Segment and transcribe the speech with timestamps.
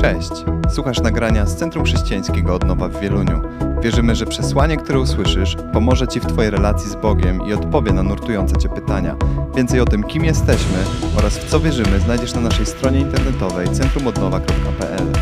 [0.00, 0.30] Cześć!
[0.74, 3.42] Słuchasz nagrania z Centrum Chrześcijańskiego Odnowa w Wieluniu.
[3.82, 8.02] Wierzymy, że przesłanie, które usłyszysz, pomoże Ci w Twojej relacji z Bogiem i odpowie na
[8.02, 9.16] nurtujące Cię pytania.
[9.56, 10.78] Więcej o tym, kim jesteśmy
[11.16, 15.12] oraz w co wierzymy, znajdziesz na naszej stronie internetowej centrumodnowa.pl.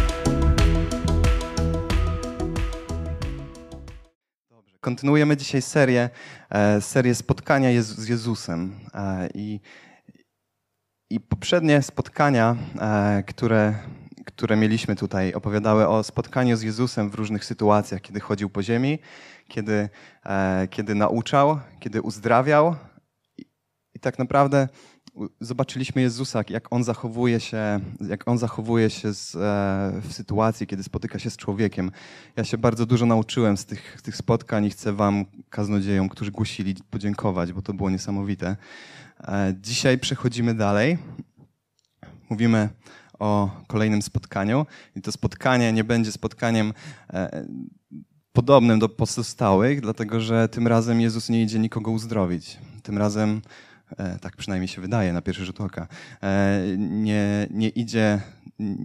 [4.80, 6.10] Kontynuujemy dzisiaj serię,
[6.50, 8.72] e, serię spotkania z Jezusem.
[8.94, 9.60] E, I,
[11.10, 13.74] I poprzednie spotkania, e, które
[14.36, 18.98] które mieliśmy tutaj, opowiadały o spotkaniu z Jezusem w różnych sytuacjach, kiedy chodził po ziemi,
[19.48, 19.88] kiedy,
[20.26, 22.76] e, kiedy nauczał, kiedy uzdrawiał.
[23.38, 23.44] I,
[23.94, 24.68] I, tak naprawdę
[25.40, 30.82] zobaczyliśmy Jezusa, jak on zachowuje się, jak on zachowuje się z, e, w sytuacji, kiedy
[30.82, 31.90] spotyka się z człowiekiem.
[32.36, 36.74] Ja się bardzo dużo nauczyłem z tych, tych spotkań i chcę Wam, kaznodziejom, którzy głosili,
[36.90, 38.56] podziękować, bo to było niesamowite.
[39.20, 40.98] E, dzisiaj przechodzimy dalej.
[42.30, 42.68] Mówimy
[43.18, 44.66] o kolejnym spotkaniu.
[44.96, 46.72] I to spotkanie nie będzie spotkaniem
[47.10, 47.46] e,
[48.32, 52.58] podobnym do pozostałych, dlatego że tym razem Jezus nie idzie nikogo uzdrowić.
[52.82, 53.42] Tym razem,
[53.96, 55.88] e, tak przynajmniej się wydaje na pierwszy rzut oka,
[56.22, 58.20] e, nie, nie, idzie,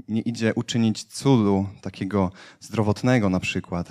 [0.08, 3.90] nie idzie uczynić cudu takiego zdrowotnego na przykład.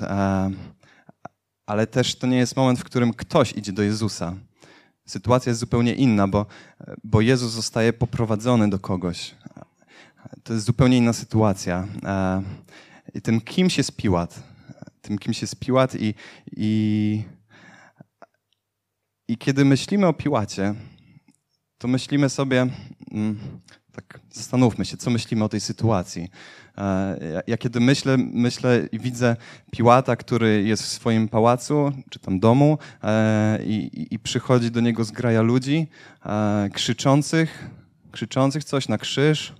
[1.67, 4.35] Ale też to nie jest moment, w którym ktoś idzie do Jezusa.
[5.07, 6.47] Sytuacja jest zupełnie inna, bo,
[7.05, 9.35] bo Jezus zostaje poprowadzony do kogoś
[10.43, 11.89] to jest zupełnie inna sytuacja.
[12.05, 14.43] E, tym kimś jest Piłat.
[15.03, 16.15] Tym kimś jest Piłat i,
[16.57, 17.23] i,
[19.29, 20.75] i kiedy myślimy o Piłacie,
[21.79, 22.67] to myślimy sobie,
[23.13, 23.39] mm,
[23.93, 26.31] tak zastanówmy się, co myślimy o tej sytuacji.
[26.79, 29.37] E, ja kiedy myślę, myślę i widzę
[29.71, 35.05] Piłata, który jest w swoim pałacu, czy tam domu e, i, i przychodzi do niego
[35.05, 35.89] zgraja ludzi,
[36.73, 37.71] krzyczących,
[38.13, 39.60] krzyczących coś na krzyż,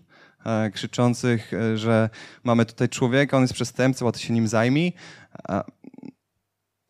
[0.73, 2.11] krzyczących, e, że
[2.45, 4.93] mamy tutaj człowieka, on jest przestępcą, a ty się nim zajmij.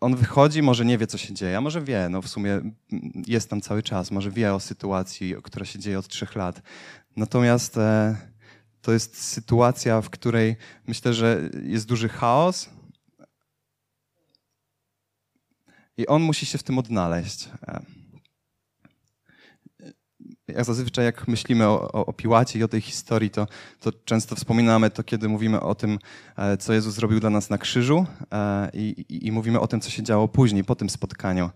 [0.01, 2.61] On wychodzi, może nie wie, co się dzieje, a może wie, no w sumie
[3.27, 6.63] jest tam cały czas, może wie o sytuacji, która się dzieje od trzech lat.
[7.17, 8.17] Natomiast e,
[8.81, 10.57] to jest sytuacja, w której
[10.87, 12.71] myślę, że jest duży chaos
[15.97, 17.49] i on musi się w tym odnaleźć
[20.57, 23.47] jak zazwyczaj jak myślimy o, o, o, Piłacie i o tej historii, to,
[23.81, 25.99] to często wspominamy to, kiedy mówimy o tym,
[26.37, 29.81] e, co Jezus zrobił dla nas na krzyżu e, i, i, i mówimy o tym,
[29.81, 31.51] co się działo później, po tym spotkaniu.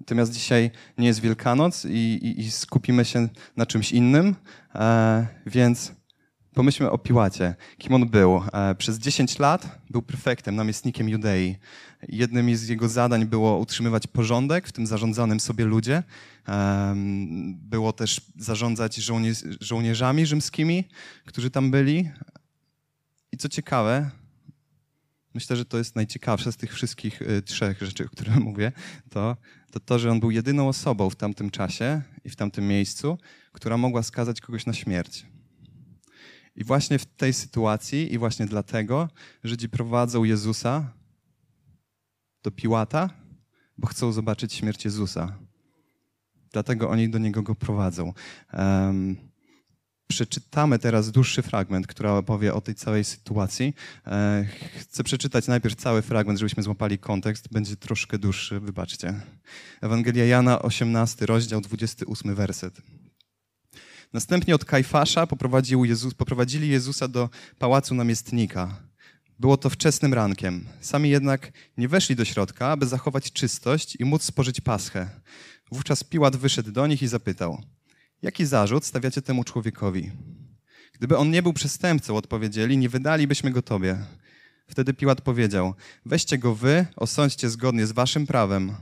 [0.00, 4.34] Natomiast dzisiaj nie jest Wielkanoc i, i skupimy się na czymś innym,
[4.74, 5.92] e, więc
[6.54, 7.54] pomyślmy o Piłacie.
[7.78, 8.42] Kim on był?
[8.78, 11.56] Przez 10 lat był prefektem, namiestnikiem Judei.
[12.08, 16.02] Jednym z jego zadań było utrzymywać porządek w tym zarządzanym sobie ludzie.
[17.54, 20.84] Było też zarządzać żołnierz, żołnierzami rzymskimi,
[21.24, 22.10] którzy tam byli.
[23.32, 24.10] I co ciekawe,
[25.34, 28.72] myślę, że to jest najciekawsze z tych wszystkich y, trzech rzeczy, o których mówię,
[29.10, 29.36] to,
[29.70, 33.18] to to, że on był jedyną osobą w tamtym czasie i w tamtym miejscu,
[33.52, 35.26] która mogła skazać kogoś na śmierć.
[36.56, 39.08] I właśnie w tej sytuacji i właśnie dlatego
[39.44, 40.92] Żydzi prowadzą Jezusa
[42.42, 43.10] do Piłata,
[43.78, 45.38] bo chcą zobaczyć śmierć Jezusa.
[46.52, 48.12] Dlatego oni do niego go prowadzą.
[48.52, 49.16] Um,
[50.08, 53.74] przeczytamy teraz dłuższy fragment, który opowie o tej całej sytuacji.
[54.06, 54.46] E,
[54.80, 57.48] chcę przeczytać najpierw cały fragment, żebyśmy złapali kontekst.
[57.52, 59.20] Będzie troszkę dłuższy, wybaczcie.
[59.80, 62.82] Ewangelia Jana, 18 rozdział, 28 werset.
[64.14, 65.26] Następnie od Kajfasza
[65.84, 68.82] Jezus, poprowadzili Jezusa do pałacu namiestnika.
[69.38, 70.66] Było to wczesnym rankiem.
[70.80, 75.08] Sami jednak nie weszli do środka, aby zachować czystość i móc spożyć paschę.
[75.72, 77.62] Wówczas Piłat wyszedł do nich i zapytał:
[78.22, 80.10] Jaki zarzut stawiacie temu człowiekowi?
[80.92, 83.98] Gdyby on nie był przestępcą, odpowiedzieli, nie wydalibyśmy go tobie.
[84.68, 85.74] Wtedy Piłat powiedział:
[86.06, 88.74] Weźcie go wy, osądźcie zgodnie z waszym prawem.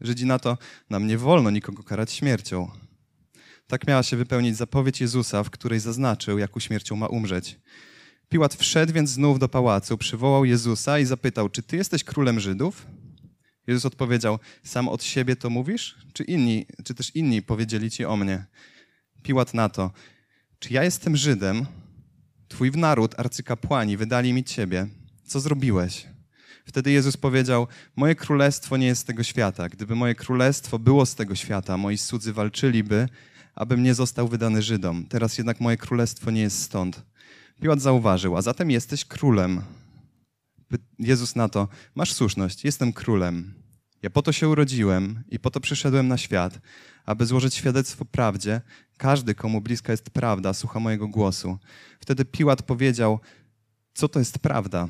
[0.00, 0.58] Żydzi na to:
[0.90, 2.70] Nam nie wolno nikogo karać śmiercią.
[3.72, 7.58] Tak miała się wypełnić zapowiedź Jezusa, w której zaznaczył, jaką śmiercią ma umrzeć.
[8.28, 12.86] Piłat wszedł więc znów do pałacu, przywołał Jezusa i zapytał: Czy ty jesteś królem Żydów?
[13.66, 15.96] Jezus odpowiedział: Sam od siebie to mówisz?
[16.12, 18.44] Czy inni, czy też inni powiedzieli ci o mnie?
[19.22, 19.90] Piłat na to:
[20.58, 21.66] Czy ja jestem Żydem?
[22.48, 24.86] Twój naród, arcykapłani, wydali mi ciebie.
[25.24, 26.06] Co zrobiłeś?
[26.66, 27.66] Wtedy Jezus powiedział:
[27.96, 29.68] Moje królestwo nie jest z tego świata.
[29.68, 33.08] Gdyby moje królestwo było z tego świata, moi cudzy walczyliby,
[33.54, 35.06] abym nie został wydany Żydom.
[35.06, 37.02] Teraz jednak moje królestwo nie jest stąd.
[37.60, 39.62] Piłat zauważył: A zatem jesteś królem.
[40.98, 43.54] Jezus na to, masz słuszność, jestem królem.
[44.02, 46.60] Ja po to się urodziłem i po to przyszedłem na świat,
[47.06, 48.60] aby złożyć świadectwo prawdzie.
[48.96, 51.58] Każdy, komu bliska jest prawda, słucha mojego głosu.
[52.00, 53.20] Wtedy Piłat powiedział,
[53.94, 54.88] co to jest prawda?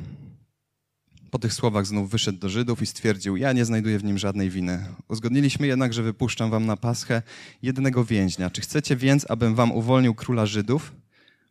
[1.32, 4.50] Po tych słowach znów wyszedł do Żydów i stwierdził: Ja nie znajduję w nim żadnej
[4.50, 4.87] winy.
[5.08, 7.23] Uzgodniliśmy jednak, że wypuszczam wam na paschę
[7.62, 8.50] jednego więźnia.
[8.50, 10.93] Czy chcecie więc, abym wam uwolnił króla Żydów?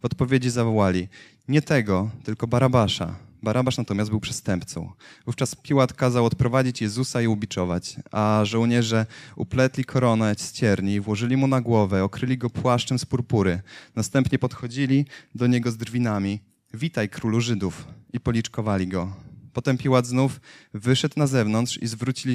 [0.02, 1.08] W odpowiedzi zawołali:
[1.48, 3.16] Nie tego, tylko Barabasza.
[3.44, 4.92] Barabasz natomiast był przestępcą.
[5.26, 9.06] Wówczas Piłat kazał odprowadzić Jezusa i ubiczować, a żołnierze
[9.36, 13.62] upletli koronę z cierni, włożyli mu na głowę, okryli go płaszczem z purpury.
[13.96, 15.06] Następnie podchodzili
[15.36, 16.40] do niego z drwinami.
[16.74, 17.88] Witaj, królu Żydów!
[18.14, 19.31] I policzkowali go.
[19.54, 20.42] Potem Piłat znów
[20.74, 21.88] wyszedł na zewnątrz i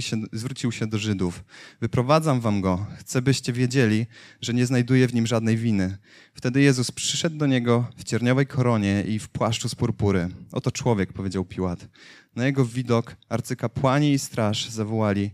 [0.02, 1.44] się, zwrócił się do Żydów.
[1.80, 2.86] Wyprowadzam wam go.
[2.98, 4.06] Chcę, byście wiedzieli,
[4.40, 5.98] że nie znajduję w nim żadnej winy.
[6.34, 10.28] Wtedy Jezus przyszedł do niego w cierniowej koronie i w płaszczu z purpury.
[10.52, 11.88] Oto człowiek, powiedział Piłat.
[12.36, 15.30] Na jego widok arcykapłani i straż zawołali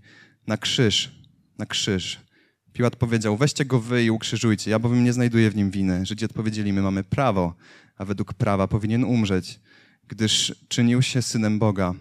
[0.47, 1.23] na krzyż,
[1.59, 2.21] na krzyż.
[2.73, 6.07] Piłat powiedział, weźcie go wy i ukrzyżujcie, ja bowiem nie znajduję w nim winy.
[6.07, 7.55] Żydzi odpowiedzieli, my mamy prawo,
[7.97, 9.61] a według prawa powinien umrzeć
[10.09, 11.95] gdyż czynił się synem Boga.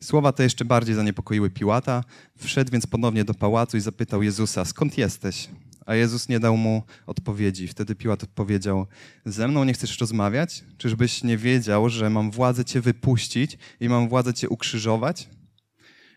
[0.00, 2.04] Słowa te jeszcze bardziej zaniepokoiły Piłata.
[2.38, 5.48] Wszedł więc ponownie do pałacu i zapytał Jezusa: Skąd jesteś?
[5.86, 7.68] A Jezus nie dał mu odpowiedzi.
[7.68, 8.86] Wtedy Piłat odpowiedział:
[9.24, 10.64] Ze mną nie chcesz rozmawiać?
[10.78, 15.28] Czyżbyś nie wiedział, że mam władzę cię wypuścić i mam władzę cię ukrzyżować?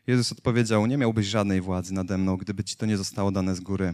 [0.07, 3.59] Jezus odpowiedział: Nie miałbyś żadnej władzy nade mną, gdyby ci to nie zostało dane z
[3.59, 3.93] góry.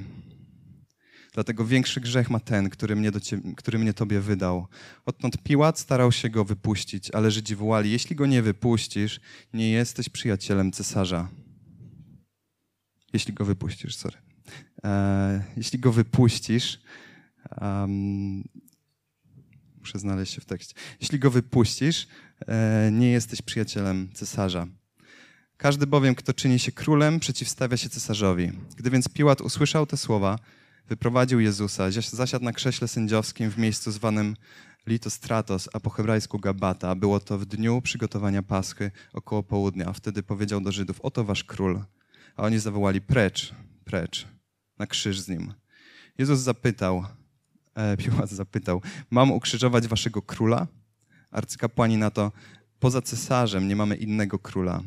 [1.34, 4.68] Dlatego większy grzech ma ten, który mnie, ciebie, który mnie Tobie wydał.
[5.06, 9.20] Odtąd Piłat starał się go wypuścić, ale Żydzi wołali, jeśli go nie wypuścisz,
[9.54, 11.28] nie jesteś przyjacielem cesarza.
[13.14, 14.18] Jeśli go wypuścisz, sorry.
[14.84, 16.80] E, jeśli go wypuścisz,
[17.62, 18.44] um,
[19.80, 20.76] muszę znaleźć się w tekście.
[21.02, 22.08] Jeśli go wypuścisz,
[22.48, 24.68] e, nie jesteś przyjacielem cesarza.
[25.58, 28.52] Każdy bowiem, kto czyni się królem, przeciwstawia się cesarzowi.
[28.76, 30.40] Gdy więc Piłat usłyszał te słowa,
[30.90, 34.36] wyprowadził Jezusa, zasiadł na krześle sędziowskim w miejscu zwanym
[34.88, 36.96] Litostratos, a po hebrajsku Gabata.
[36.96, 39.86] Było to w dniu przygotowania Paschy około południa.
[39.86, 41.84] A wtedy powiedział do Żydów, oto wasz król.
[42.36, 43.54] A oni zawołali, precz,
[43.86, 44.28] precz,
[44.80, 45.54] na krzyż z nim.
[46.18, 47.06] Jezus zapytał,
[47.76, 50.68] e, Piłat zapytał, mam ukrzyżować waszego króla?
[51.32, 52.32] Arcykapłani na to,
[52.80, 54.84] poza cesarzem nie mamy innego króla.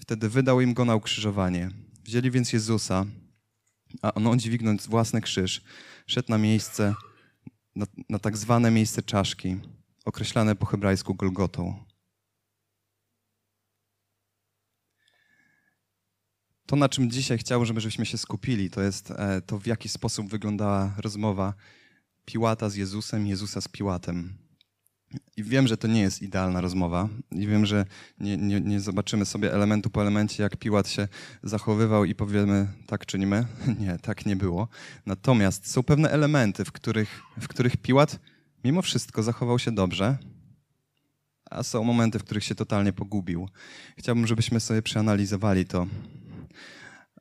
[0.00, 1.70] Wtedy wydał im go na ukrzyżowanie.
[2.04, 3.06] Wzięli więc Jezusa,
[4.02, 5.62] a on dźwignąc własny krzyż,
[6.06, 6.94] szedł na miejsce,
[7.76, 9.56] na, na tak zwane miejsce czaszki,
[10.04, 11.84] określane po hebrajsku Golgotą.
[16.66, 20.28] To, na czym dzisiaj chciałbym, żebyśmy się skupili, to jest e, to, w jaki sposób
[20.28, 21.54] wyglądała rozmowa
[22.24, 24.49] Piłata z Jezusem, Jezusa z Piłatem.
[25.36, 27.84] I wiem, że to nie jest idealna rozmowa i wiem, że
[28.20, 31.08] nie, nie, nie, zobaczymy sobie elementu po elemencie, jak Piłat się
[31.42, 33.46] zachowywał i powiemy, tak czynimy.
[33.80, 34.68] Nie, tak nie było.
[35.06, 38.18] Natomiast są pewne elementy, w których, w których Piłat
[38.64, 40.18] mimo wszystko zachował się dobrze,
[41.50, 43.48] a są momenty, w których się totalnie pogubił.
[43.98, 45.86] Chciałbym, żebyśmy sobie przeanalizowali to.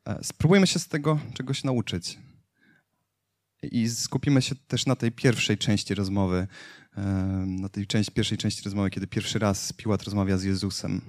[0.05, 2.17] E, spróbujmy się z tego czegoś nauczyć.
[3.63, 6.47] I skupimy się też na tej pierwszej części rozmowy,
[7.45, 11.01] na tej części, pierwszej części rozmowy, kiedy pierwszy raz Piłat rozmawia z Jezusem.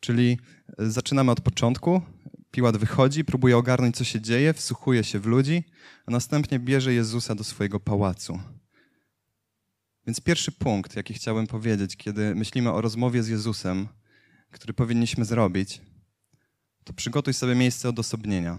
[0.00, 0.38] Czyli
[0.78, 2.02] e, zaczynamy od początku.
[2.50, 5.64] Piłat wychodzi, próbuje ogarnąć, co się dzieje, wsłuchuje się w ludzi,
[6.06, 8.40] a następnie bierze Jezusa do swojego pałacu.
[10.06, 13.88] Więc pierwszy punkt, jaki chciałbym powiedzieć, kiedy myślimy o rozmowie z Jezusem,
[14.50, 15.80] który powinniśmy zrobić,
[16.84, 18.58] to przygotuj sobie miejsce odosobnienia.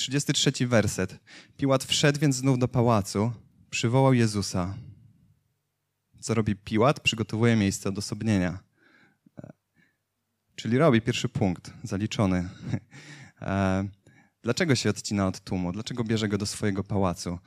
[0.00, 1.20] 33 werset.
[1.56, 3.32] Piłat wszedł więc znów do pałacu,
[3.70, 4.74] przywołał Jezusa.
[6.20, 7.00] Co robi Piłat?
[7.00, 8.58] Przygotowuje miejsce odosobnienia.
[10.54, 12.48] Czyli robi pierwszy punkt, zaliczony.
[13.42, 13.88] E,
[14.42, 15.72] dlaczego się odcina od tłumu?
[15.72, 17.38] Dlaczego bierze go do swojego pałacu?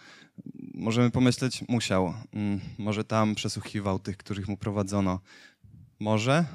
[0.73, 2.13] Możemy pomyśleć, musiał.
[2.31, 5.19] Mm, może tam przesłuchiwał tych, których mu prowadzono.
[5.99, 6.45] Może,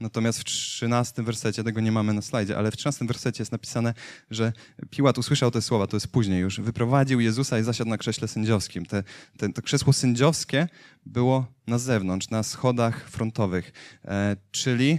[0.00, 3.94] Natomiast w 13 wersecie, tego nie mamy na slajdzie, ale w 13 wersecie jest napisane,
[4.30, 4.52] że
[4.90, 8.86] Piłat usłyszał te słowa, to jest później już, wyprowadził Jezusa i zasiadł na krześle sędziowskim.
[8.86, 9.02] Te,
[9.38, 10.68] te, to krzesło sędziowskie
[11.06, 13.72] było na zewnątrz, na schodach frontowych,
[14.04, 14.98] e, czyli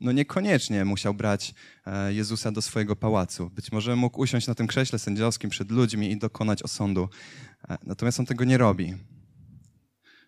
[0.00, 1.54] no niekoniecznie musiał brać
[1.86, 3.50] e, Jezusa do swojego pałacu.
[3.50, 7.08] Być może mógł usiąść na tym krześle sędziowskim przed ludźmi i dokonać osądu.
[7.68, 8.94] E, natomiast on tego nie robi.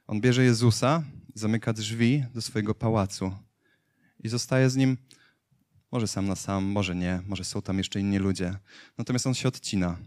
[0.06, 1.02] On bierze Jezusa,
[1.34, 3.32] zamyka drzwi do swojego pałacu
[4.24, 4.96] i zostaje z nim
[5.92, 8.56] może sam na sam, może nie, może są tam jeszcze inni ludzie.
[8.98, 9.98] Natomiast on się odcina.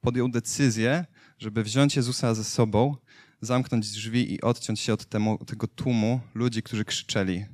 [0.00, 1.06] Podjął decyzję,
[1.38, 2.96] żeby wziąć Jezusa ze sobą,
[3.40, 7.46] zamknąć drzwi i odciąć się od temu, tego tłumu ludzi, którzy krzyczeli.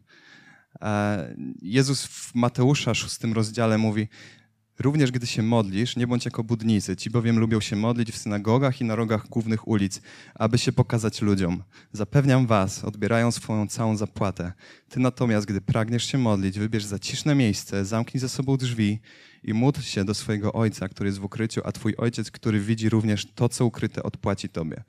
[0.80, 4.08] E, Jezus w Mateusza, szóstym rozdziale mówi:
[4.78, 8.80] Również gdy się modlisz, nie bądź jako budnicy, ci bowiem lubią się modlić w synagogach
[8.80, 10.00] i na rogach głównych ulic,
[10.34, 11.62] aby się pokazać ludziom.
[11.92, 14.52] Zapewniam was, odbierają swoją całą zapłatę.
[14.88, 19.00] Ty natomiast, gdy pragniesz się modlić, wybierz zaciszne miejsce, zamknij za sobą drzwi
[19.42, 22.88] i módl się do swojego Ojca, który jest w ukryciu, a twój Ojciec, który widzi
[22.88, 24.84] również to, co ukryte, odpłaci tobie.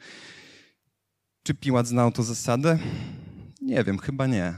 [1.43, 2.79] Czy Piłat znał tę zasadę?
[3.61, 4.53] Nie wiem, chyba nie.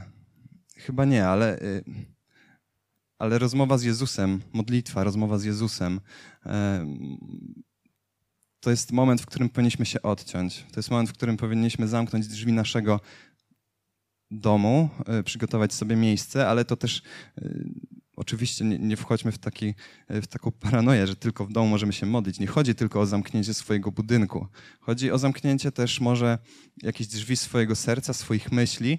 [0.76, 1.62] Chyba nie, ale...
[1.62, 1.84] Y,
[3.18, 6.00] ale rozmowa z Jezusem, modlitwa, rozmowa z Jezusem,
[8.60, 10.66] to jest moment, w którym powinniśmy się odciąć.
[10.72, 13.00] To jest moment, w którym powinniśmy zamknąć drzwi naszego
[14.30, 17.02] domu, e, przygotować sobie miejsce, ale to też
[17.38, 17.64] e,
[18.16, 19.74] oczywiście nie, nie, wchodźmy w, taki,
[20.08, 22.40] w taką paranoję, że tylko w domu możemy się modlić.
[22.40, 24.46] Nie chodzi tylko o zamknięcie swojego budynku.
[24.80, 26.38] Chodzi o zamknięcie też może
[26.82, 28.98] jakichś drzwi swojego serca, swoich myśli,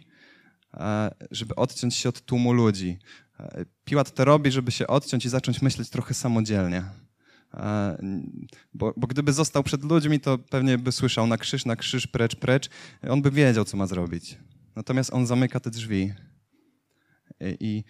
[0.73, 2.99] e, żeby odciąć się od tłumu ludzi,
[3.85, 6.83] Piłat to robi, żeby się odciąć i zacząć myśleć trochę samodzielnie.
[8.73, 12.35] Bo, bo, gdyby został przed ludźmi, to pewnie by słyszał na krzyż, na krzyż, precz,
[12.35, 12.69] precz.
[13.09, 14.37] On by wiedział, co ma zrobić.
[14.75, 16.13] Natomiast on zamyka te drzwi.
[17.59, 17.83] I,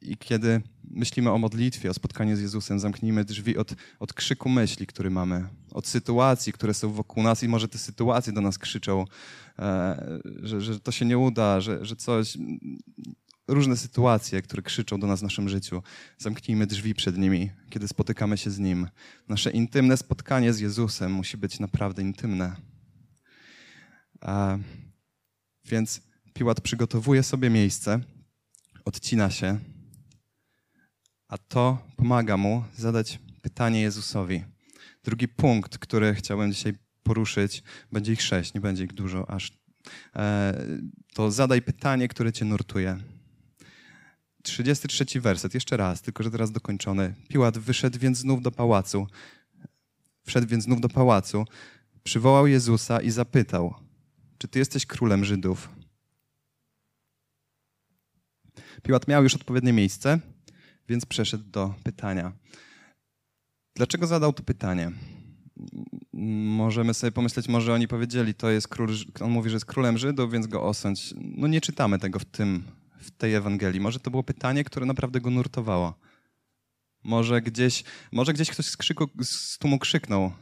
[0.00, 4.86] i kiedy myślimy o modlitwie, o spotkaniu z Jezusem, zamknijmy drzwi od, od krzyku myśli,
[4.86, 9.04] który mamy, od sytuacji, które są wokół nas i może te sytuacje do nas krzyczą,
[9.58, 12.38] e, że, że to się nie uda, że, że coś
[13.50, 15.82] różne sytuacje, które krzyczą do nas w naszym życiu.
[16.18, 18.88] Zamknijmy drzwi przed nimi, kiedy spotykamy się z Nim.
[19.28, 22.56] Nasze intymne spotkanie z Jezusem musi być naprawdę intymne.
[24.20, 24.58] A,
[25.64, 26.00] więc
[26.32, 28.00] Piłat przygotowuje sobie miejsce,
[28.84, 29.58] odcina się,
[31.28, 34.44] a to pomaga mu zadać pytanie Jezusowi.
[35.04, 39.52] Drugi punkt, który chciałem dzisiaj poruszyć, będzie ich sześć, nie będzie ich dużo aż.
[40.16, 40.54] E,
[41.14, 42.98] to zadaj pytanie, które cię nurtuje.
[44.42, 47.14] 33 werset, jeszcze raz, tylko że teraz dokończony.
[47.28, 49.06] Piłat wyszedł więc znów do pałacu.
[50.26, 51.44] Wszedł więc znów do pałacu,
[52.02, 53.74] przywołał Jezusa i zapytał:
[54.38, 55.68] Czy ty jesteś królem Żydów?
[58.82, 60.20] Piłat miał już odpowiednie miejsce,
[60.88, 62.32] więc przeszedł do pytania.
[63.74, 64.92] Dlaczego zadał to pytanie?
[66.44, 68.88] Możemy sobie pomyśleć, może oni powiedzieli, to jest król,
[69.20, 71.14] on mówi, że jest królem Żydów, więc go osądź.
[71.16, 72.64] No nie czytamy tego w tym
[73.00, 73.80] w tej Ewangelii.
[73.80, 75.94] Może to było pytanie, które naprawdę go nurtowało.
[77.04, 80.32] Może gdzieś, może gdzieś ktoś z, krzyku, z tłumu krzyknął,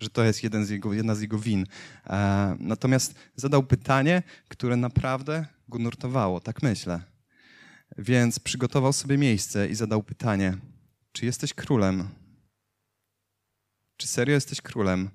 [0.00, 1.66] że to jest z jego, jedna z jego win.
[2.06, 7.00] E, natomiast zadał pytanie, które naprawdę go nurtowało, tak myślę.
[7.98, 10.56] Więc przygotował sobie miejsce i zadał pytanie:
[11.12, 12.08] Czy jesteś królem?
[13.96, 15.10] Czy serio jesteś królem?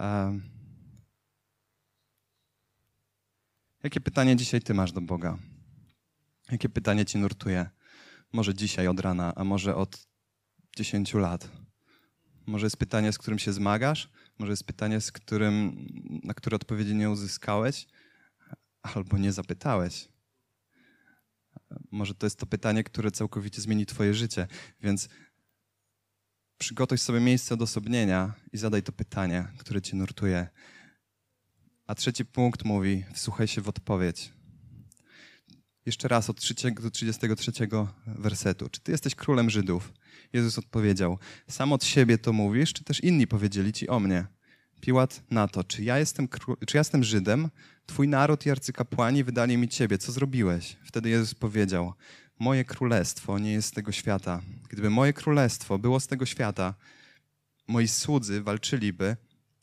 [0.00, 0.40] E,
[3.82, 5.38] Jakie pytanie dzisiaj ty masz do Boga?
[6.50, 7.70] Jakie pytanie ci nurtuje?
[8.32, 10.06] Może dzisiaj od rana, a może od
[10.76, 11.50] 10 lat?
[12.46, 14.10] Może jest pytanie, z którym się zmagasz?
[14.38, 15.86] Może jest pytanie, z którym,
[16.24, 17.86] na które odpowiedzi nie uzyskałeś?
[18.82, 20.08] Albo nie zapytałeś?
[21.90, 24.46] Może to jest to pytanie, które całkowicie zmieni twoje życie.
[24.80, 25.08] Więc
[26.58, 30.48] przygotuj sobie miejsce odosobnienia i zadaj to pytanie, które cię nurtuje.
[31.92, 34.32] A trzeci punkt mówi: wsłuchaj się w odpowiedź.
[35.86, 37.52] Jeszcze raz od 3 do 33
[38.06, 38.68] wersetu.
[38.68, 39.92] Czy ty jesteś królem Żydów?
[40.32, 41.18] Jezus odpowiedział:
[41.48, 44.26] Sam od siebie to mówisz, czy też inni powiedzieli ci o mnie?
[44.80, 46.28] Piłat na to: Czy ja jestem,
[46.66, 47.50] czy ja jestem Żydem?
[47.86, 49.98] Twój naród i arcykapłani wydali mi ciebie.
[49.98, 50.76] Co zrobiłeś?
[50.84, 51.92] Wtedy Jezus powiedział:
[52.38, 54.42] Moje królestwo nie jest z tego świata.
[54.68, 56.74] Gdyby moje królestwo było z tego świata,
[57.68, 59.16] moi słudzy walczyliby,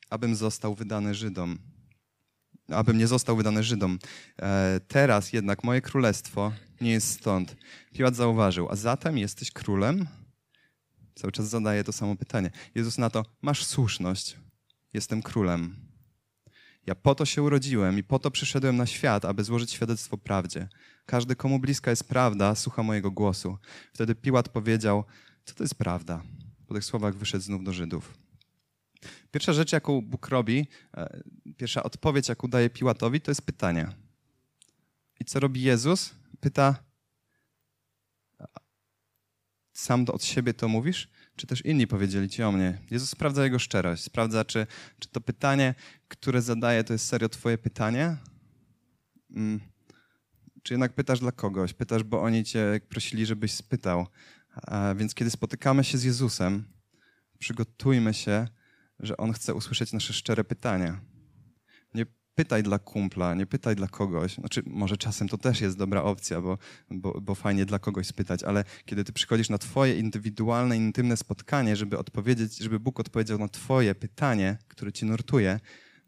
[0.09, 1.68] abym został wydany Żydom
[2.71, 3.99] abym nie został wydany Żydom.
[4.41, 7.55] E, teraz jednak moje królestwo nie jest stąd.
[7.93, 10.07] Piłat zauważył, a zatem jesteś królem?
[11.15, 12.51] Cały czas zadaje to samo pytanie.
[12.75, 14.37] Jezus na to, masz słuszność,
[14.93, 15.75] jestem królem.
[16.85, 20.67] Ja po to się urodziłem i po to przyszedłem na świat, aby złożyć świadectwo prawdzie.
[21.05, 23.57] Każdy, komu bliska jest prawda, słucha mojego głosu.
[23.93, 25.03] Wtedy Piłat powiedział,
[25.45, 26.23] co to jest prawda?
[26.67, 28.17] Po tych słowach wyszedł znów do Żydów.
[29.31, 31.23] Pierwsza rzecz, jaką Bóg robi, e,
[31.59, 33.87] pierwsza odpowiedź, jaką daje Piłatowi, to jest pytanie.
[35.19, 36.15] I co robi Jezus?
[36.39, 36.83] Pyta,
[39.73, 42.77] sam od siebie to mówisz, czy też inni powiedzieli ci o mnie?
[42.91, 44.67] Jezus sprawdza jego szczerość, sprawdza, czy,
[44.99, 45.75] czy to pytanie,
[46.07, 48.17] które zadaje, to jest serio twoje pytanie?
[49.33, 49.59] Hmm.
[50.63, 51.73] Czy jednak pytasz dla kogoś?
[51.73, 54.07] Pytasz, bo oni cię prosili, żebyś spytał.
[54.55, 56.63] A więc kiedy spotykamy się z Jezusem,
[57.39, 58.47] przygotujmy się,
[58.99, 61.08] że On chce usłyszeć nasze szczere pytania.
[62.39, 64.35] Pytaj dla kumpla, nie pytaj dla kogoś.
[64.35, 66.57] Znaczy, może czasem to też jest dobra opcja, bo,
[66.91, 71.75] bo, bo fajnie dla kogoś spytać, ale kiedy ty przychodzisz na twoje indywidualne, intymne spotkanie,
[71.75, 75.59] żeby odpowiedzieć, żeby Bóg odpowiedział na twoje pytanie, które ci nurtuje,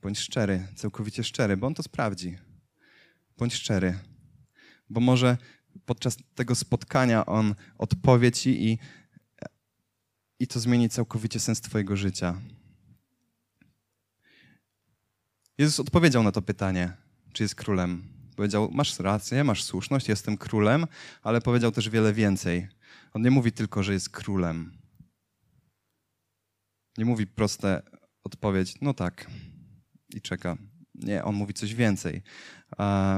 [0.01, 2.37] bądź szczery, całkowicie szczery, bo On to sprawdzi.
[3.37, 3.99] Bądź szczery.
[4.89, 5.37] Bo może
[5.85, 8.77] podczas tego spotkania On odpowie ci i,
[10.39, 12.41] i to zmieni całkowicie sens twojego życia.
[15.61, 16.93] Jezus odpowiedział na to pytanie,
[17.33, 18.03] czy jest królem.
[18.35, 20.87] Powiedział: Masz rację, masz słuszność, jestem królem,
[21.23, 22.67] ale powiedział też wiele więcej.
[23.13, 24.77] On nie mówi tylko, że jest królem.
[26.97, 27.81] Nie mówi proste
[28.23, 29.31] odpowiedź: No tak,
[30.15, 30.57] i czeka.
[30.95, 32.21] Nie, on mówi coś więcej.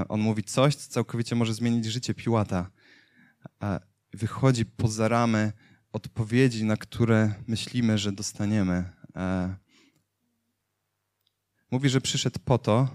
[0.09, 2.71] On mówi coś, co całkowicie może zmienić życie Piłata.
[4.13, 5.51] Wychodzi poza ramy
[5.91, 8.89] odpowiedzi, na które myślimy, że dostaniemy.
[11.73, 12.87] Mówi, że przyszedł po to,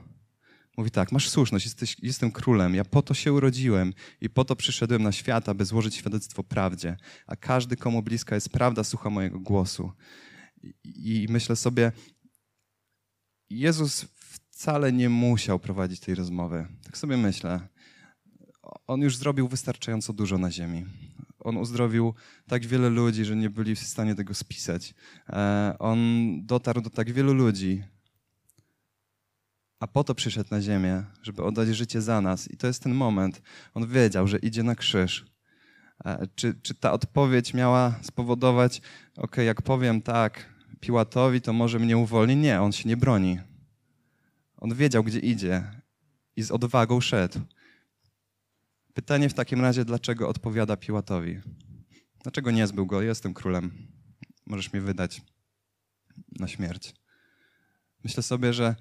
[0.77, 4.57] mówi tak, masz słuszność, jesteś, jestem królem, ja po to się urodziłem i po to
[4.57, 9.41] przyszedłem na świat, aby złożyć świadectwo prawdzie, a każdy, komu bliska jest prawda, słucha mojego
[9.41, 9.93] głosu.
[10.63, 11.93] I, i myślę sobie,
[13.51, 16.67] Jezus wcale nie musiał prowadzić tej rozmowy.
[16.85, 17.69] Tak sobie myślę.
[18.87, 20.87] On już zrobił wystarczająco dużo na ziemi.
[21.39, 22.15] On uzdrowił
[22.49, 24.95] tak wiele ludzi, że nie byli w stanie tego spisać.
[25.29, 25.99] E, on
[26.47, 27.83] dotarł do tak wielu ludzi,
[29.81, 32.51] a po to przyszedł na ziemię, żeby oddać życie za nas.
[32.51, 33.43] I to jest ten moment.
[33.75, 35.25] On wiedział, że idzie na krzyż.
[36.05, 38.83] E, czy, czy ta odpowiedź miała spowodować,
[39.17, 42.37] ok, jak powiem tak Piłatowi, to może mnie uwolni?
[42.37, 43.39] Nie, on się nie broni.
[44.57, 45.65] On wiedział, gdzie idzie
[46.37, 47.41] i z odwagą szedł.
[48.95, 51.41] Pytanie w takim razie, dlaczego odpowiada Piłatowi?
[52.23, 53.03] Dlaczego nie zbył go?
[53.03, 53.71] Jestem królem.
[54.47, 55.23] Możesz mnie wydać
[56.39, 56.95] na śmierć.
[58.05, 58.77] Myślę sobie, że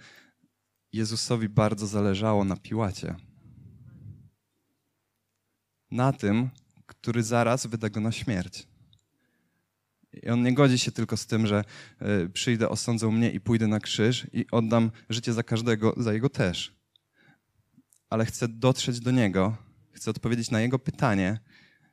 [0.93, 3.15] Jezusowi bardzo zależało na Piłacie.
[5.91, 6.49] Na tym,
[6.85, 8.67] który zaraz wyda go na śmierć.
[10.23, 11.63] I on nie godzi się tylko z tym, że
[12.25, 16.29] y, przyjdę, osądzą mnie i pójdę na krzyż i oddam życie za każdego, za jego
[16.29, 16.75] też.
[18.09, 19.57] Ale chcę dotrzeć do niego,
[19.91, 21.39] chcę odpowiedzieć na jego pytanie,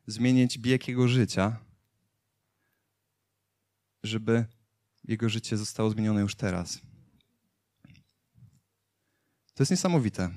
[0.06, 1.56] zmienić bieg jego życia,
[4.02, 4.44] żeby
[5.04, 6.80] jego życie zostało zmienione już teraz.
[9.54, 10.30] To jest niesamowite.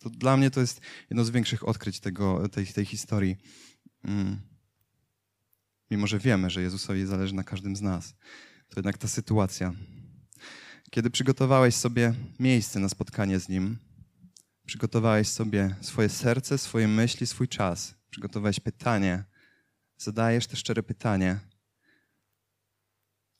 [0.00, 3.36] To dla mnie to jest jedno z większych odkryć tego, tej, tej historii.
[4.04, 4.40] Mm.
[5.90, 8.14] Mimo, że wiemy, że Jezusowi zależy na każdym z nas,
[8.68, 9.74] to jednak ta sytuacja.
[10.90, 13.78] Kiedy przygotowałeś sobie miejsce na spotkanie z Nim,
[14.66, 19.24] przygotowałeś sobie swoje serce, swoje myśli, swój czas, przygotowałeś pytanie,
[19.96, 21.40] zadajesz te szczere pytanie,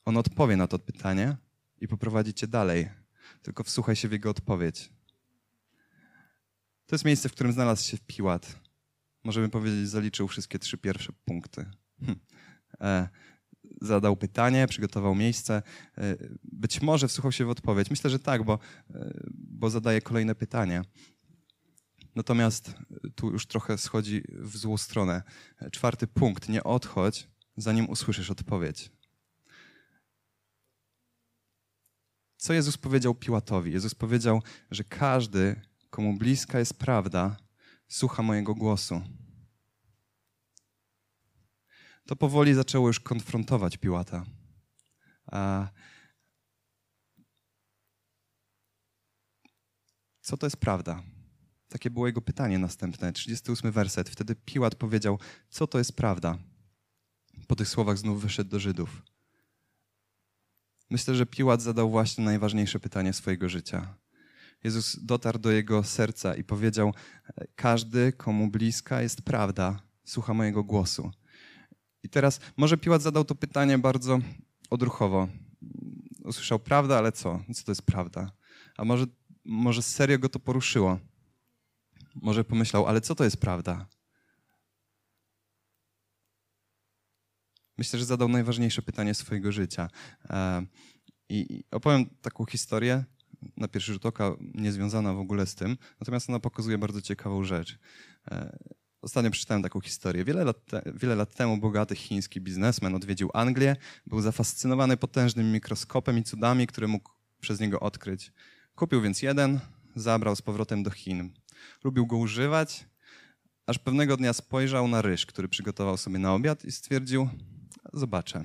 [0.04, 1.36] On odpowie na to pytanie
[1.80, 3.01] i poprowadzi cię dalej
[3.42, 4.92] tylko wsłuchaj się w jego odpowiedź.
[6.86, 8.60] To jest miejsce, w którym znalazł się Piłat.
[9.24, 11.70] Możemy powiedzieć, zaliczył wszystkie trzy pierwsze punkty.
[12.06, 12.20] Hm.
[12.80, 13.08] E,
[13.80, 15.62] zadał pytanie, przygotował miejsce.
[15.98, 17.90] E, być może wsłuchał się w odpowiedź.
[17.90, 18.58] Myślę, że tak, bo,
[18.90, 20.82] e, bo zadaje kolejne pytanie.
[22.14, 22.74] Natomiast
[23.14, 25.22] tu już trochę schodzi w złą stronę.
[25.72, 26.48] Czwarty punkt.
[26.48, 28.90] Nie odchodź, zanim usłyszysz odpowiedź.
[32.42, 33.72] Co Jezus powiedział Piłatowi?
[33.72, 37.36] Jezus powiedział, że każdy, komu bliska jest prawda,
[37.88, 39.02] słucha mojego głosu.
[42.06, 44.24] To powoli zaczęło już konfrontować Piłata.
[45.26, 45.68] A
[50.20, 51.02] co to jest prawda?
[51.68, 54.10] Takie było jego pytanie następne, 38 werset.
[54.10, 56.38] Wtedy Piłat powiedział, co to jest prawda?
[57.48, 59.11] Po tych słowach znów wyszedł do Żydów.
[60.92, 63.94] Myślę, że Piłat zadał właśnie najważniejsze pytanie swojego życia.
[64.64, 66.94] Jezus dotarł do jego serca i powiedział:
[67.54, 71.10] Każdy, komu bliska jest prawda, słucha mojego głosu.
[72.02, 74.18] I teraz może Piłat zadał to pytanie bardzo
[74.70, 75.28] odruchowo.
[76.24, 77.40] Usłyszał prawda, ale co?
[77.54, 78.32] Co to jest prawda?
[78.76, 79.06] A może,
[79.44, 80.98] może serio go to poruszyło?
[82.14, 83.86] Może pomyślał, ale co to jest prawda?
[87.78, 89.88] Myślę, że zadał najważniejsze pytanie swojego życia.
[90.30, 90.66] E,
[91.28, 93.04] I opowiem taką historię,
[93.56, 97.78] na pierwszy rzut oka niezwiązana w ogóle z tym, natomiast ona pokazuje bardzo ciekawą rzecz.
[98.30, 98.58] E,
[99.02, 100.24] ostatnio przeczytałem taką historię.
[100.24, 106.18] Wiele lat, te, wiele lat temu bogaty chiński biznesmen odwiedził Anglię, był zafascynowany potężnym mikroskopem
[106.18, 108.32] i cudami, które mógł przez niego odkryć.
[108.74, 109.60] Kupił więc jeden,
[109.96, 111.30] zabrał z powrotem do Chin.
[111.84, 112.86] Lubił go używać,
[113.66, 117.28] aż pewnego dnia spojrzał na ryż, który przygotował sobie na obiad i stwierdził,
[117.92, 118.44] Zobaczę.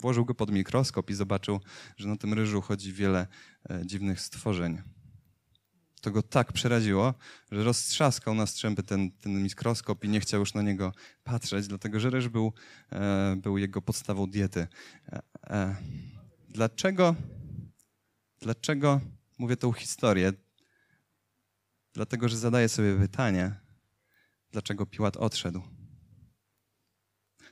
[0.00, 1.60] włożył go pod mikroskop i zobaczył,
[1.96, 3.26] że na tym ryżu chodzi wiele
[3.70, 4.82] e, dziwnych stworzeń.
[6.00, 7.14] To go tak przeraziło,
[7.52, 10.92] że roztrzaskał na strzępy ten, ten mikroskop i nie chciał już na niego
[11.24, 12.52] patrzeć, dlatego że ryż był,
[12.92, 14.66] e, był jego podstawą diety.
[15.46, 15.76] E,
[16.48, 17.14] dlaczego,
[18.40, 19.00] dlaczego
[19.38, 20.32] mówię tą historię?
[21.94, 23.60] Dlatego, że zadaję sobie pytanie,
[24.50, 25.81] dlaczego Piłat odszedł.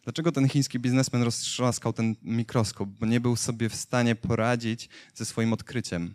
[0.05, 2.89] Dlaczego ten chiński biznesmen roztrzaskał ten mikroskop?
[2.89, 6.15] Bo nie był sobie w stanie poradzić ze swoim odkryciem.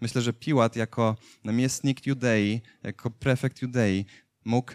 [0.00, 4.04] Myślę, że Piłat jako namiestnik Judei, jako prefekt Judei
[4.44, 4.72] mógł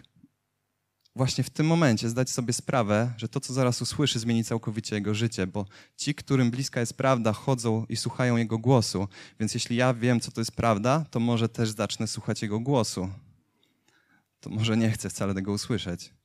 [1.16, 5.14] właśnie w tym momencie zdać sobie sprawę, że to, co zaraz usłyszy, zmieni całkowicie jego
[5.14, 9.08] życie, bo ci, którym bliska jest prawda, chodzą i słuchają jego głosu.
[9.40, 13.08] Więc jeśli ja wiem, co to jest prawda, to może też zacznę słuchać jego głosu.
[14.40, 16.17] To może nie chcę wcale tego usłyszeć.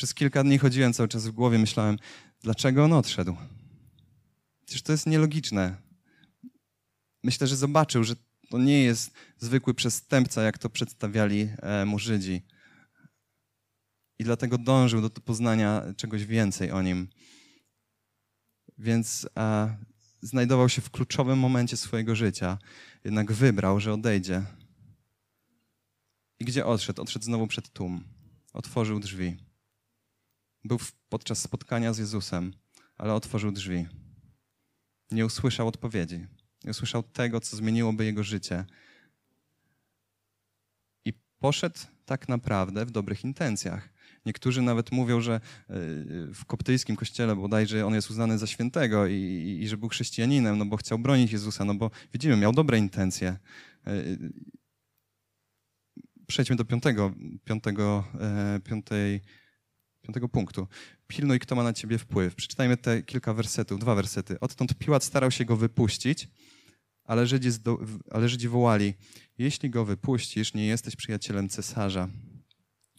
[0.00, 1.98] Przez kilka dni chodziłem cały czas w głowie, myślałem,
[2.42, 3.36] dlaczego on odszedł?
[4.64, 5.76] Przecież to jest nielogiczne.
[7.22, 8.14] Myślę, że zobaczył, że
[8.50, 12.42] to nie jest zwykły przestępca, jak to przedstawiali e, mu Żydzi.
[14.18, 17.08] I dlatego dążył do poznania czegoś więcej o nim.
[18.78, 19.76] Więc e,
[20.22, 22.58] znajdował się w kluczowym momencie swojego życia,
[23.04, 24.42] jednak wybrał, że odejdzie.
[26.38, 27.02] I gdzie odszedł?
[27.02, 28.04] Odszedł znowu przed tłum.
[28.52, 29.49] Otworzył drzwi.
[30.64, 32.52] Był podczas spotkania z Jezusem,
[32.98, 33.86] ale otworzył drzwi.
[35.10, 36.26] Nie usłyszał odpowiedzi.
[36.64, 38.64] Nie usłyszał tego, co zmieniłoby jego życie.
[41.04, 43.88] I poszedł tak naprawdę w dobrych intencjach.
[44.26, 45.40] Niektórzy nawet mówią, że e,
[46.34, 50.58] w koptyjskim kościele bodajże on jest uznany za świętego i, i, i że był chrześcijaninem,
[50.58, 53.36] no bo chciał bronić Jezusa, no bo widzimy, miał dobre intencje.
[53.86, 53.92] E,
[56.26, 57.12] przejdźmy do piątego,
[57.44, 59.20] piątego, e, piątej,
[60.02, 60.68] piątego punktu.
[61.06, 62.34] Pilnuj, kto ma na ciebie wpływ.
[62.34, 64.40] Przeczytajmy te kilka wersetów, dwa wersety.
[64.40, 66.28] Odtąd Piłat starał się go wypuścić,
[67.04, 67.48] ale Żydzi,
[68.10, 68.94] ale Żydzi wołali,
[69.38, 72.08] jeśli go wypuścisz, nie jesteś przyjacielem cesarza.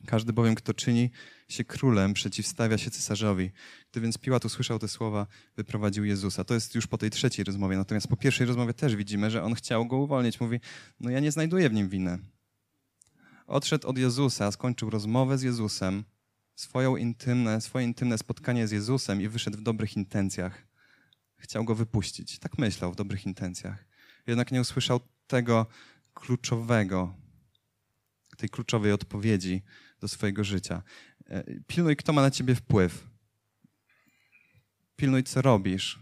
[0.05, 1.09] Każdy bowiem, kto czyni
[1.49, 3.51] się królem, przeciwstawia się cesarzowi.
[3.91, 6.43] Gdy więc Piłat usłyszał te słowa, wyprowadził Jezusa.
[6.43, 7.77] To jest już po tej trzeciej rozmowie.
[7.77, 10.39] Natomiast po pierwszej rozmowie też widzimy, że on chciał go uwolnić.
[10.39, 10.59] Mówi,
[10.99, 12.19] no ja nie znajduję w nim winy.
[13.47, 16.03] Odszedł od Jezusa, skończył rozmowę z Jezusem,
[16.55, 20.67] swoją intymne, swoje intymne spotkanie z Jezusem i wyszedł w dobrych intencjach.
[21.37, 22.39] Chciał go wypuścić.
[22.39, 23.85] Tak myślał w dobrych intencjach.
[24.27, 25.65] Jednak nie usłyszał tego
[26.13, 27.15] kluczowego,
[28.37, 29.61] tej kluczowej odpowiedzi
[29.99, 30.83] do swojego życia.
[31.29, 33.07] E, pilnuj, kto ma na ciebie wpływ.
[34.95, 35.99] Pilnuj, co robisz,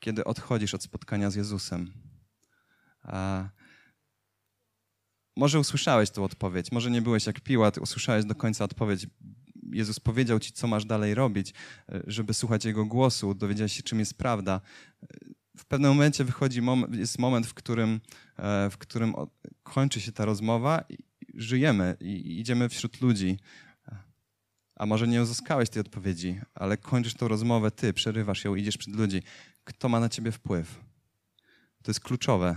[0.00, 1.92] kiedy odchodzisz od spotkania z Jezusem.
[3.02, 3.48] A
[5.36, 9.06] może usłyszałeś tę odpowiedź, może nie byłeś jak Piłat, usłyszałeś do końca odpowiedź.
[9.72, 11.50] Jezus powiedział ci, co masz dalej robić,
[11.88, 14.60] e, żeby słuchać Jego głosu, dowiedziałeś się, czym jest prawda.
[15.02, 15.06] E,
[15.56, 18.00] w pewnym momencie wychodzi moment, jest moment, w którym,
[18.70, 19.14] w którym
[19.62, 20.84] kończy się ta rozmowa
[21.34, 23.38] żyjemy i idziemy wśród ludzi.
[24.76, 28.94] A może nie uzyskałeś tej odpowiedzi, ale kończysz tą rozmowę ty, przerywasz ją, idziesz przed
[28.94, 29.22] ludzi.
[29.64, 30.80] Kto ma na ciebie wpływ?
[31.82, 32.56] To jest kluczowe.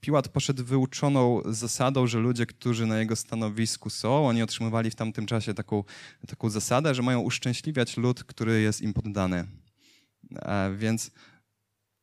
[0.00, 5.26] Piłat poszedł wyuczoną zasadą, że ludzie, którzy na jego stanowisku są, oni otrzymywali w tamtym
[5.26, 5.84] czasie taką,
[6.26, 9.46] taką zasadę, że mają uszczęśliwiać lud, który jest im poddany.
[10.42, 11.10] A więc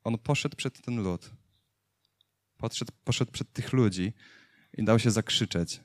[0.04, 1.32] on poszedł przed ten lud
[2.64, 4.14] podszedł, poszedł przed tych ludzi
[4.78, 5.80] i dał się zakrzyczeć.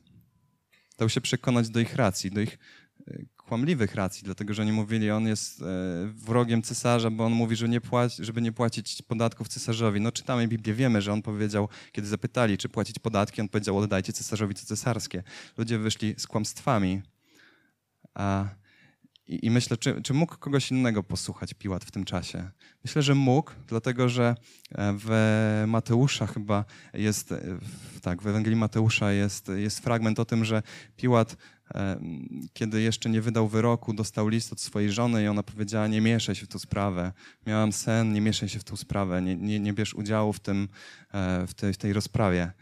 [0.99, 2.59] Dał się przekonać do ich racji, do ich
[3.07, 5.65] e, kłamliwych racji, dlatego że oni mówili, on jest e,
[6.07, 10.01] wrogiem cesarza, bo on mówi, że nie płaci, żeby nie płacić podatków cesarzowi.
[10.01, 14.13] No czytamy Biblię, wiemy, że on powiedział, kiedy zapytali, czy płacić podatki, on powiedział, oddajcie
[14.13, 15.23] cesarzowi co cesarskie.
[15.57, 17.03] Ludzie wyszli z kłamstwami.
[18.15, 18.49] A
[19.29, 22.51] i, I, myślę, czy, czy mógł kogoś innego posłuchać Piłat w tym czasie?
[22.85, 24.35] Myślę, że mógł, dlatego że
[24.73, 27.41] e, w Mateusza chyba jest, e,
[28.03, 30.63] tak, w Ewangelii Mateusza jest, jest fragment o tym, że
[30.97, 31.37] Piłat,
[32.53, 36.35] kiedy jeszcze nie wydał wyroku, dostał list od swojej żony i ona powiedziała, nie mieszaj
[36.35, 37.13] się w tę sprawę.
[37.47, 40.69] Miałam sen, nie mieszaj się w tę sprawę, nie, nie, nie bierz udziału w, tym,
[41.49, 42.53] w, tej, w tej rozprawie.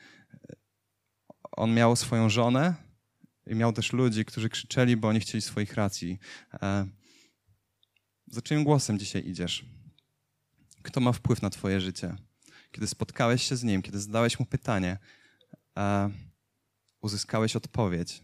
[1.53, 2.75] On miał swoją żonę,
[3.47, 6.19] i miał też ludzi, którzy krzyczeli, bo oni chcieli swoich racji.
[6.63, 6.87] E,
[8.27, 9.65] za czyim głosem dzisiaj idziesz?
[10.83, 12.17] Kto ma wpływ na twoje życie?
[12.71, 14.99] Kiedy spotkałeś się z nim, kiedy zadałeś mu pytanie,
[15.79, 16.11] e,
[17.01, 18.23] uzyskałeś odpowiedź.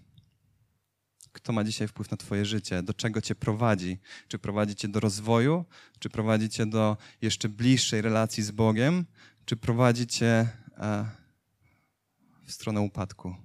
[1.33, 2.83] Kto ma dzisiaj wpływ na Twoje życie?
[2.83, 3.99] Do czego Cię prowadzi?
[4.29, 5.65] Czy prowadzi Cię do rozwoju?
[5.99, 9.07] Czy prowadzi Cię do jeszcze bliższej relacji z Bogiem?
[9.45, 11.07] Czy prowadzi Cię e,
[12.47, 13.37] w stronę upadku?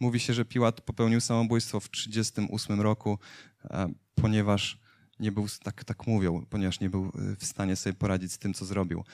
[0.00, 3.18] Mówi się, że Piłat popełnił samobójstwo w 1938 roku,
[3.64, 4.78] e, ponieważ
[5.20, 8.54] nie był, tak, tak mówią, ponieważ nie był e, w stanie sobie poradzić z tym,
[8.54, 9.04] co zrobił.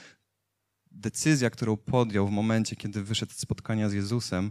[0.91, 4.51] Decyzja, którą podjął w momencie, kiedy wyszedł z spotkania z Jezusem,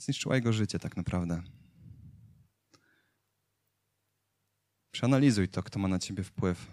[0.00, 1.42] zniszczyła jego życie tak naprawdę.
[4.90, 6.66] Przeanalizuj to, kto ma na ciebie wpływ.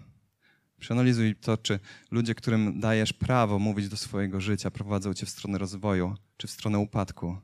[0.80, 5.58] Przeanalizuj to, czy ludzie, którym dajesz prawo mówić do swojego życia, prowadzą cię w stronę
[5.58, 7.36] rozwoju, czy w stronę upadku.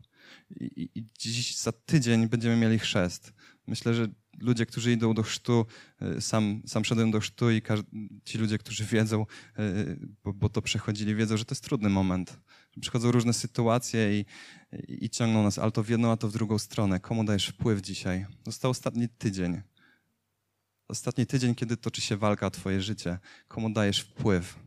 [0.51, 3.33] I, i dziś za tydzień będziemy mieli chrzest.
[3.67, 4.09] Myślę, że
[4.41, 5.67] ludzie, którzy idą do chrztu,
[6.03, 7.63] y, sam, sam szedłem do chrztu i
[8.25, 9.27] ci ludzie, którzy wiedzą,
[9.59, 12.39] y, bo, bo, to przechodzili, wiedzą, że to jest trudny moment.
[12.81, 14.25] Przychodzą różne sytuacje i,
[14.89, 17.01] i, i ciągną nas albo w jedną, a to w drugą stronę.
[17.01, 18.27] Komu dajesz wpływ dzisiaj?
[18.47, 19.63] Został ostatni tydzień.
[20.89, 23.19] Ostatni tydzień, kiedy toczy się walka o Twoje życie.
[23.49, 24.59] Komu dajesz wpływ?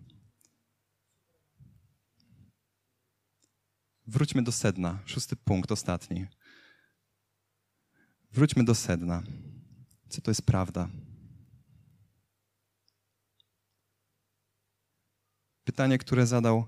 [4.08, 5.00] Wróćmy do sedna.
[5.06, 6.28] Szósty punkt, ostatni.
[8.32, 9.24] Wróćmy do sedna.
[10.10, 10.90] Co to jest prawda?
[15.64, 16.66] Pytanie, które zadał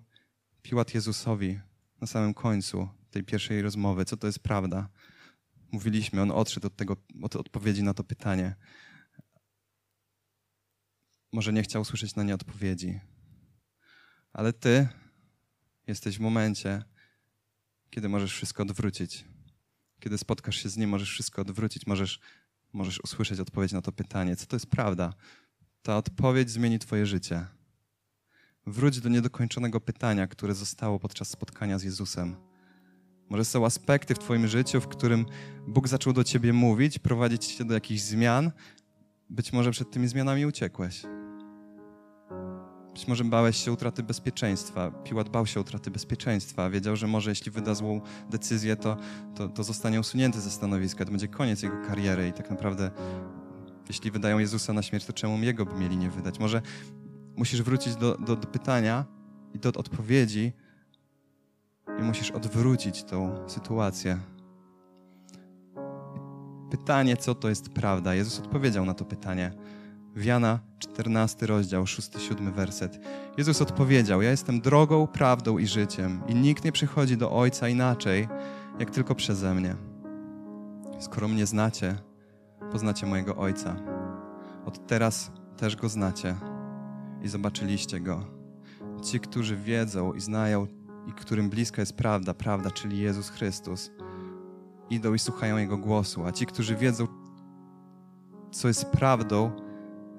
[0.62, 1.60] Piłat Jezusowi
[2.02, 4.06] na samym końcu tej pierwszej rozmowy.
[4.06, 4.90] Co to jest prawda?
[5.72, 8.56] Mówiliśmy, on odszedł od, tego, od odpowiedzi na to pytanie
[11.32, 13.00] może nie chciał słyszeć na nie odpowiedzi.
[14.34, 14.88] Ale ty
[15.88, 16.84] jesteś w momencie,
[17.90, 19.26] kiedy możesz wszystko odwrócić.
[20.00, 22.20] Kiedy spotkasz się z nim, możesz wszystko odwrócić, możesz,
[22.74, 25.14] możesz usłyszeć odpowiedź na to pytanie, co to jest prawda.
[25.82, 27.46] Ta odpowiedź zmieni twoje życie.
[28.68, 32.36] Wróć do niedokończonego pytania, które zostało podczas spotkania z Jezusem.
[33.30, 35.26] Może są aspekty w Twoim życiu, w którym
[35.68, 38.52] Bóg zaczął do Ciebie mówić, prowadzić Cię do jakichś zmian.
[39.30, 41.04] Być może przed tymi zmianami uciekłeś.
[43.00, 44.92] Być może bałeś się utraty bezpieczeństwa.
[44.92, 46.70] Piłat bał się utraty bezpieczeństwa.
[46.70, 48.98] Wiedział, że może jeśli wyda złą decyzję, to,
[49.36, 51.06] to, to zostanie usunięty ze stanowiska.
[51.06, 52.92] To będzie koniec jego kariery i tak naprawdę
[53.88, 56.40] jeśli wydają Jezusa na śmierć, to czemu Jego by mieli nie wydać?
[56.40, 56.62] Może
[57.36, 59.06] musisz wrócić do, do, do pytania
[59.54, 60.54] i do odpowiedzi
[62.00, 64.20] i musisz odwrócić tą sytuację.
[66.72, 68.16] Pytanie, co to jest prawda?
[68.16, 69.52] Jezus odpowiedział na to pytanie.
[70.16, 73.00] W Jana 14 rozdział, 6-7 werset.
[73.38, 78.28] Jezus odpowiedział: Ja jestem drogą, prawdą i życiem, i nikt nie przychodzi do Ojca inaczej,
[78.80, 79.76] jak tylko przeze mnie.
[81.00, 81.96] Skoro mnie znacie,
[82.72, 83.76] poznacie mojego Ojca.
[84.66, 86.36] Od teraz też go znacie
[87.24, 88.26] i zobaczyliście go.
[89.04, 90.68] Ci, którzy wiedzą i znają,
[91.08, 93.92] i którym bliska jest prawda, prawda, czyli Jezus Chrystus,
[94.90, 97.08] idą i słuchają Jego głosu, a ci, którzy wiedzą,
[98.52, 99.52] co jest prawdą,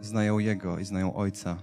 [0.00, 1.56] znają Jego i znają Ojca.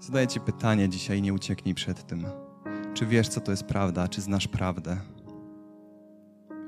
[0.00, 2.26] Zadaję Ci pytanie dzisiaj, nie ucieknij przed tym.
[2.94, 4.08] Czy wiesz, co to jest prawda?
[4.08, 4.96] Czy znasz prawdę?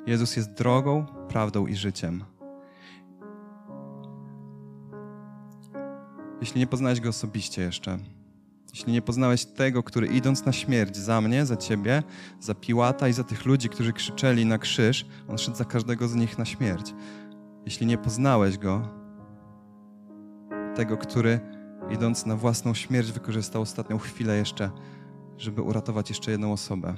[0.06, 2.24] Jezus jest drogą, prawdą i życiem.
[6.40, 7.98] Jeśli nie poznałeś Go osobiście jeszcze,
[8.72, 12.02] jeśli nie poznałeś tego, który idąc na śmierć za mnie, za ciebie,
[12.40, 16.14] za Piłata i za tych ludzi, którzy krzyczeli na krzyż, on szedł za każdego z
[16.14, 16.94] nich na śmierć.
[17.64, 18.88] Jeśli nie poznałeś go,
[20.74, 21.40] tego, który
[21.90, 24.70] idąc na własną śmierć wykorzystał ostatnią chwilę jeszcze,
[25.38, 26.94] żeby uratować jeszcze jedną osobę,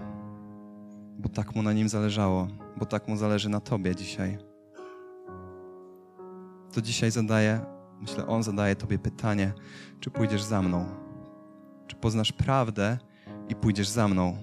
[1.18, 4.38] bo tak mu na nim zależało, bo tak mu zależy na tobie dzisiaj.
[6.72, 7.60] To dzisiaj zadaje,
[8.00, 9.52] myślę, on zadaje tobie pytanie,
[10.00, 11.04] czy pójdziesz za mną
[11.87, 12.99] czy poznasz prawdę
[13.49, 14.37] i pójdziesz za mną.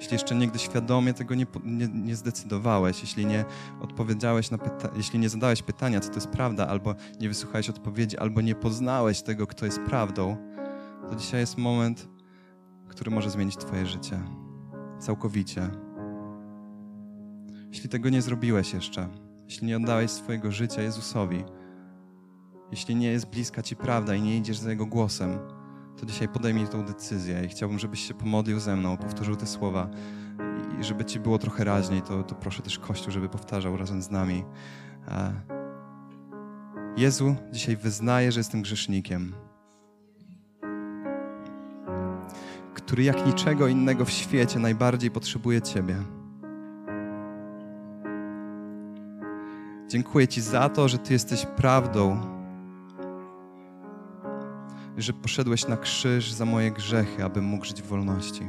[0.00, 3.44] Jeśli jeszcze nigdy świadomie tego nie, nie, nie zdecydowałeś, jeśli nie
[3.80, 8.18] odpowiedziałeś na pyta- jeśli nie zadałeś pytania, co to jest prawda, albo nie wysłuchałeś odpowiedzi,
[8.18, 10.36] albo nie poznałeś tego, kto jest prawdą,
[11.10, 12.08] to dzisiaj jest moment,
[12.88, 14.20] który może zmienić Twoje życie.
[14.98, 15.70] Całkowicie.
[17.68, 19.08] Jeśli tego nie zrobiłeś jeszcze,
[19.44, 21.44] jeśli nie oddałeś swojego życia Jezusowi,
[22.70, 25.38] jeśli nie jest bliska Ci prawda i nie idziesz za Jego głosem,
[26.00, 29.88] to dzisiaj podejmij tą decyzję i chciałbym, żebyś się pomodlił ze mną, powtórzył te słowa
[30.80, 34.10] i żeby ci było trochę raźniej, to, to proszę też Kościół, żeby powtarzał razem z
[34.10, 34.44] nami.
[36.96, 39.34] Jezu, dzisiaj wyznaję, że jestem grzesznikiem,
[42.74, 45.96] który jak niczego innego w świecie najbardziej potrzebuje Ciebie.
[49.88, 52.20] Dziękuję Ci za to, że Ty jesteś prawdą,
[55.02, 58.46] że poszedłeś na krzyż za moje grzechy, abym mógł żyć w wolności.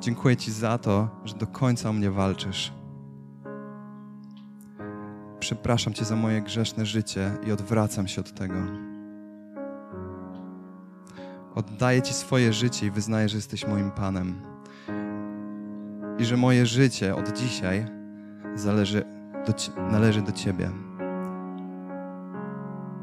[0.00, 2.72] Dziękuję Ci za to, że do końca o mnie walczysz.
[5.40, 8.54] Przepraszam Cię za moje grzeszne życie i odwracam się od tego.
[11.54, 14.34] Oddaję Ci swoje życie i wyznaję, że jesteś moim Panem.
[16.18, 17.86] I że moje życie od dzisiaj
[18.54, 19.04] zależy
[19.46, 20.70] do, należy do Ciebie.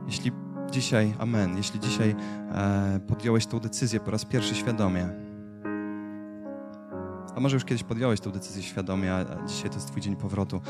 [0.06, 0.32] Jeśli
[0.72, 2.16] dzisiaj, amen, jeśli dzisiaj
[2.52, 5.10] e, podjąłeś tą decyzję po raz pierwszy świadomie,
[7.36, 10.62] a może już kiedyś podjąłeś tę decyzję świadomie, a dzisiaj to jest Twój dzień powrotu.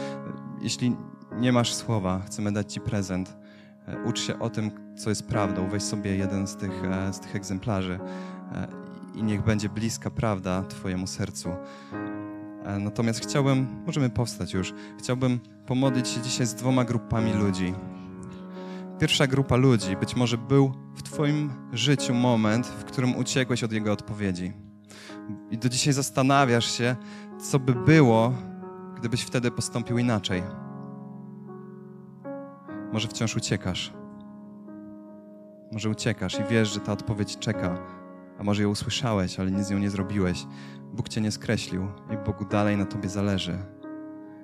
[0.62, 0.96] Jeśli
[1.40, 3.38] nie masz słowa, chcemy dać Ci prezent.
[3.88, 5.70] E, ucz się o tym, co jest prawdą.
[5.70, 8.00] Weź sobie jeden z tych, e, z tych egzemplarzy
[8.52, 8.68] e,
[9.16, 11.50] i niech będzie bliska prawda Twojemu sercu.
[12.80, 17.74] Natomiast chciałbym, możemy powstać już, chciałbym pomodlić się dzisiaj z dwoma grupami ludzi.
[19.02, 23.92] Pierwsza grupa ludzi, być może był w Twoim życiu moment, w którym uciekłeś od Jego
[23.92, 24.54] odpowiedzi.
[25.52, 26.96] I do dzisiaj zastanawiasz się,
[27.40, 28.34] co by było,
[28.96, 30.44] gdybyś wtedy postąpił inaczej.
[32.94, 33.94] Może wciąż uciekasz.
[35.72, 37.78] Może uciekasz i wiesz, że ta odpowiedź czeka,
[38.40, 40.46] a może ją usłyszałeś, ale nic z nią nie zrobiłeś.
[40.94, 43.58] Bóg cię nie skreślił i Bogu dalej na tobie zależy.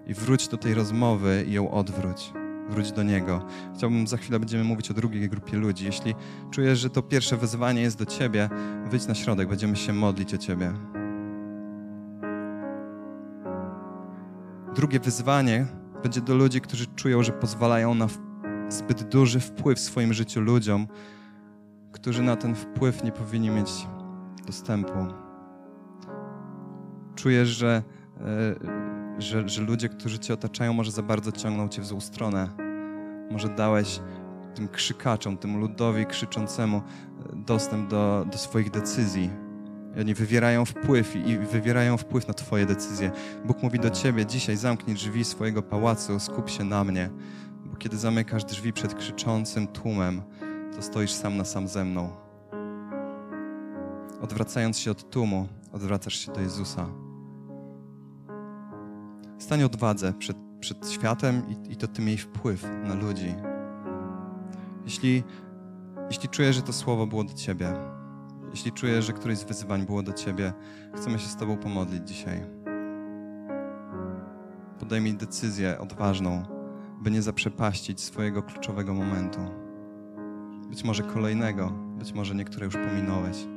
[0.08, 2.34] I wróć do tej rozmowy i ją odwróć.
[2.70, 3.46] Wróć do Niego.
[3.76, 5.86] Chciałbym, za chwilę będziemy mówić o drugiej grupie ludzi.
[5.86, 6.16] Jeśli
[6.52, 8.50] czujesz, że to pierwsze wezwanie jest do Ciebie,
[8.90, 10.74] wyjdź na środek, będziemy się modlić o Ciebie.
[14.76, 15.66] Drugie wyzwanie
[16.04, 18.08] będzie do ludzi, którzy czują, że pozwalają na
[18.70, 20.88] zbyt duży wpływ w swoim życiu ludziom,
[21.92, 23.88] którzy na ten wpływ nie powinni mieć
[24.46, 25.08] dostępu.
[27.16, 27.84] Czujesz, że,
[28.18, 28.24] e,
[29.20, 32.50] że, że ludzie, którzy cię otaczają, może za bardzo ciągną cię w złą stronę.
[33.32, 34.00] Może dałeś
[34.56, 36.82] tym krzykaczom, tym ludowi krzyczącemu e,
[37.36, 39.30] dostęp do, do swoich decyzji.
[39.98, 43.12] I oni wywierają wpływ i, i wywierają wpływ na Twoje decyzje.
[43.46, 47.10] Bóg mówi do Ciebie: dzisiaj zamknij drzwi swojego pałacu, skup się na mnie.
[47.66, 50.22] Bo kiedy zamykasz drzwi przed krzyczącym tłumem,
[50.76, 52.10] to stoisz sam na sam ze mną.
[54.22, 57.07] Odwracając się od tłumu, odwracasz się do Jezusa.
[59.38, 63.36] Stań odwadze przed, przed światem i, i to Ty miej wpływ na ludzi.
[64.86, 65.24] Jeśli,
[66.10, 67.74] jeśli czujesz, że to słowo było do Ciebie,
[68.52, 70.54] jeśli czujesz, że któreś z wyzwań było do Ciebie,
[70.96, 72.46] chcemy się z Tobą pomodlić dzisiaj.
[74.80, 76.44] Podejmij decyzję odważną,
[77.02, 79.40] by nie zaprzepaścić swojego kluczowego momentu.
[80.70, 83.57] Być może kolejnego, być może niektóre już pominąłeś.